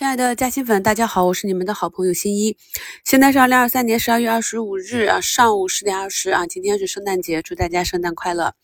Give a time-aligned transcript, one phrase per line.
[0.00, 2.56] 亲爱的嘉兴粉，大家好，我是你们的好朋友新一。
[3.04, 8.54] 现在是二零二三年十二月二十五日啊，上午十点二十啊，今天是圣诞节，祝大家圣诞快乐。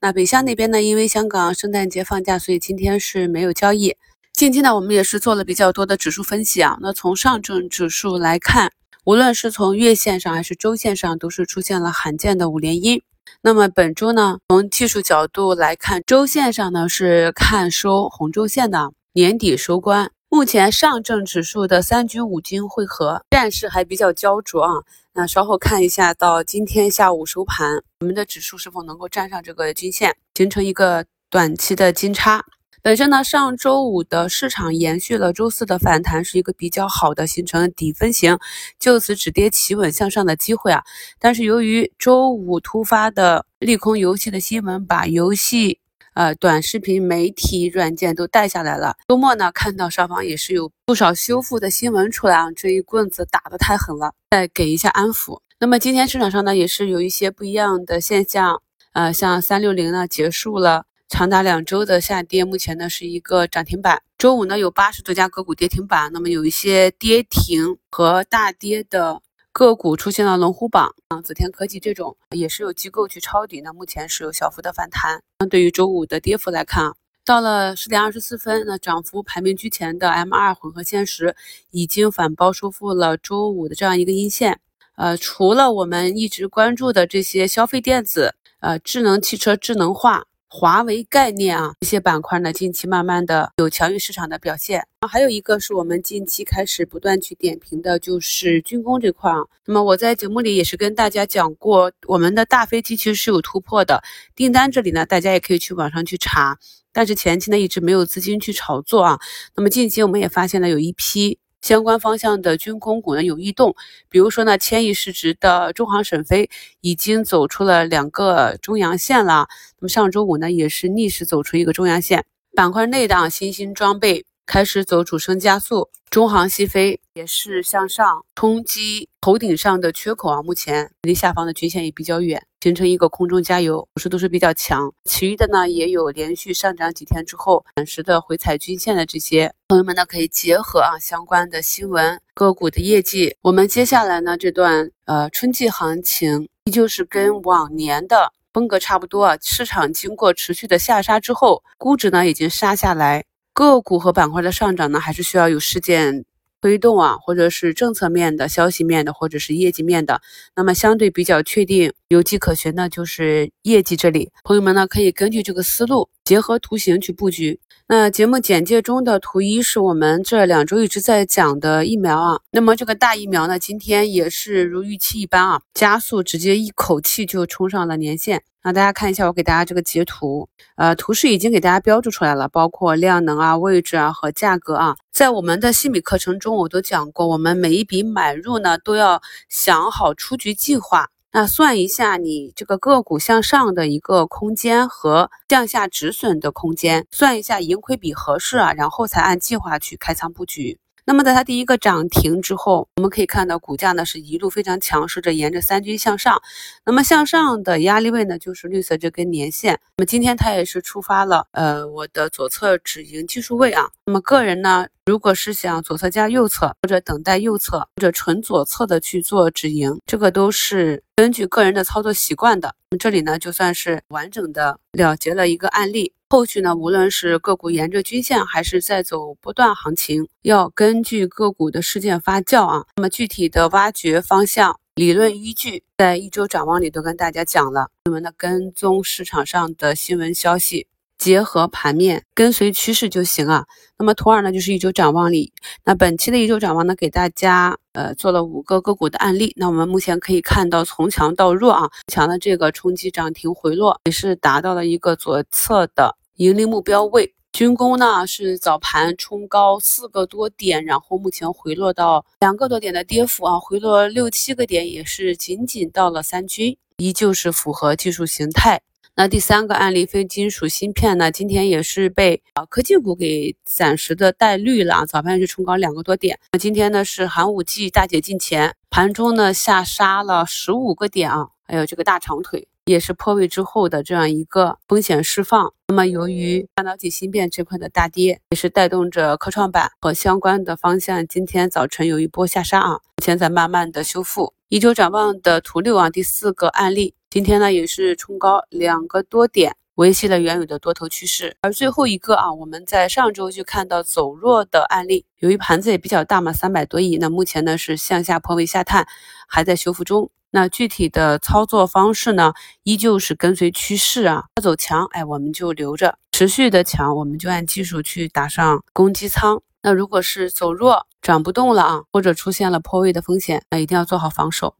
[0.00, 3.96] 那北向那边呢，因为香港圣诞节放假，所以今天是没有交易。
[4.32, 6.78] 近期呢，我们也是做了比较多的指数分析啊。
[6.80, 8.70] 那从上证指数来看，
[9.04, 13.02] 无论是从月线上还是周线上，都是出现了罕见的五连阴。
[13.42, 20.12] 那么本周呢，从技术角度来看，周线上呢是看收红周线的，年底收官。
[20.36, 24.70] 目前上证指数的三局五金汇合，战事还比较焦灼啊。
[25.14, 32.44] 那稍后看一下，到今天下午收盘，我们的指数是否能够站上这个均线，形成一个短期的金叉。
[32.82, 38.38] 本身呢，上周五的市场延续了周四的反弹，是一个比较好的形成底分型，
[38.78, 40.82] 就此止跌企稳向上的机会啊。
[41.18, 45.80] 但是由于周五突发的利空游戏的新闻，把游戏。
[46.16, 48.96] 呃，短视频媒体软件都带下来了。
[49.06, 55.40] 周末呢，看到上方也是有不少修复的新闻出来啊，这一棍子打得太狠了，再给一下安抚。
[55.60, 58.62] 那么今天市场上呢，也是有一些不一样的现象。
[58.94, 64.00] 呃，像三六零呢，结束了长达两周的下跌，目前呢是一个涨停板。
[64.16, 69.20] 周五呢，有八十多家个股跌停板，那么有一些跌停和大跌的。
[69.56, 75.22] 个股出现了龙虎榜啊，紫天科技这种也是有机构去抄底，那目前是有小幅的反弹。
[75.38, 81.34] 相对于周五的跌幅来看啊，到了十点二十四分，那涨幅排名居前的 M 二混合现实
[81.70, 84.60] 已经反包收复了周五的这样一个阴线。
[84.96, 90.26] 呃，除了我们一直关注的这些消费电子、呃智能汽车、智能化。
[90.48, 95.08] 华为概念啊，这些板块呢，近期慢慢的有强于市场的表现啊。
[95.08, 99.38] 还有一个是我们近期开始不断去点评的，就是军工这块啊。
[99.66, 104.02] 那么我在节目里也是跟大家讲过，我们的大飞机其实是有突破的
[104.34, 106.58] 订单，这里呢，大家也可以去网上去查。
[106.92, 109.18] 但是前期呢，一直没有资金去炒作啊。
[109.54, 111.38] 那么近期我们也发现了有一批。
[111.62, 113.74] 相关方向的军工股呢有异动，
[114.08, 119.48] 比如说呢，千亿市值的中航沈飞已经走出了两个中阳线了。
[119.80, 122.26] 那么上周五呢，也是逆势走出一个中阳线。
[122.54, 124.25] 板块内的新兴装备。
[124.46, 134.94] 开始走主升加速，中航西飞也是向上冲击头顶上的缺口啊，目前离下方的均线也比较远，形成一个空中加油，走势都是比较强。
[135.04, 153.24] 其余的呢也有连续上涨几天之后暂时的回踩均线的这些朋友们呢，可以结合啊相关的新闻个股的业绩，我们接下来呢这段呃春季行情依旧是跟往年的风格差不多啊，市场经过持续的下杀之后，估值呢已经杀下来。
[153.56, 156.25] 个股和板块的上涨呢，还是需要有事件
[156.60, 160.20] 推动啊，或者是政策面的消息面的，或者是业绩面的。
[160.54, 164.30] 那么相对比较确定有迹可循的，就是业绩这里。
[164.44, 167.60] 朋友们呢，可以根据这个思路，结合图形去布局。
[167.88, 172.40] 那节目简介中的图一是我们这两周一直在讲的疫苗啊。
[172.50, 178.42] 那么这个大疫苗呢，今天也是如预期一般啊，加速直接一口气就冲上了年线。
[178.64, 184.96] 那大家看一下，我给大家这个截图，呃，图示已经给大家标注出来了，包括量能啊、位置啊和价格啊。
[185.16, 191.08] 在我们的细米课程中，我都讲过，我们每一笔买入呢，都要想好出局计划。
[191.32, 200.78] 那算一下你这个个股向上的一个空间和向下止损的空间，算一下盈亏比合适啊，然后才按计划去开仓布局。
[201.08, 206.42] 那么在它第一个涨停之后，我们可以看到股价呢是一路非常强势的沿着三均向上。
[206.84, 209.78] 那么向上的压力位呢就是绿色这根年线。
[209.96, 213.88] 那么今天它也是触发了呃我的左侧止盈技术位啊。
[214.04, 222.74] 那么个人呢，如果是想左侧加右侧，或者等待右侧，或者纯左侧的去做止盈，这个都是根据个人的操作习惯的。
[222.98, 226.12] 这里呢就算是完整的了结了一个案例。
[226.28, 232.84] 后续呢，无论是个股沿着均线，还是在走波段行情，要根据个股的事件发酵啊。
[232.96, 237.90] 那么具体的挖掘方向、理论依据，在一周展望里都跟大家讲了。
[238.06, 240.88] 你们的跟踪市场上的新闻消息。
[241.18, 243.64] 结合盘面跟随趋势就行啊。
[243.96, 245.50] 那么图二呢，就是一周展望里。
[245.82, 249.54] 那本期的一周展望呢，给大家呃做了五个个股的案例。
[249.56, 257.32] 那我们目前可以看到，从强到弱啊，强的这个冲击涨停回落，也是达到了一个左侧的盈利目标位。
[257.52, 268.82] 军工呢是早盘冲高四个多点，然后目前回落到两个多点的跌幅啊，回落六七个点，也是仅仅到了三均，依旧是符合技术形态。
[269.14, 276.38] 那第三个案例，非金属芯片呢，今天也是被啊科技股给暂时的带绿了啊，早盘是冲高两个多点。
[276.52, 285.72] 那今天呢是寒武纪大解禁前，盘中呢下杀了十五个点啊，还有这个大长腿，也是破位之后的这样一个风险释放。
[285.88, 294.54] 那么由于半导体芯片这块的大跌，也是带动着科创板和相关的方向，今天早晨有一波下杀啊，现在慢慢的修复。
[294.68, 299.76] 一周展望的图六啊，第四个案例，今天呢也是冲高两个多点。
[299.96, 309.06] 维系了原有的多头趋势，而最后一个啊，我们在上周就看到走弱的案例，由于盘子也比较大嘛，三百多亿，那目前呢是向下破位下探，
[309.48, 310.30] 还在修复中。
[310.50, 312.52] 那具体的操作方式呢，
[312.82, 319.62] 依旧是跟随趋势啊，要走强，哎，我们就留着；持续的强，我们就按技术去打上攻击仓。
[319.80, 324.74] 那如果是走弱，涨不动了啊，或者出现了破位的风险，那一定要做好防守。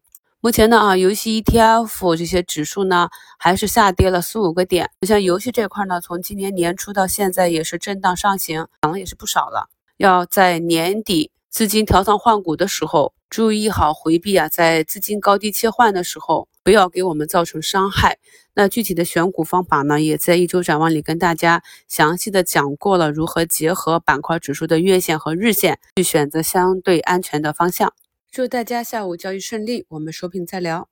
[0.46, 4.88] 目前呢啊，游戏 ETF 这些指数呢还是下跌了四五个点。
[5.02, 9.68] 像游戏这块呢，从今年年初到现在也是震荡上行，涨了也是不少了。
[9.96, 18.18] 要在年底资金调仓换股的时候，注意好回避啊，在资金高低切换的时候，不要给我们造成伤害。
[18.54, 27.92] 那具体的选股方法呢，也在一周展望里跟大家详细的讲过了，如何结合板块指数的月线和日线去选择相对安全的方向。
[28.36, 30.90] 祝大家下午交易顺利，我们收评再聊。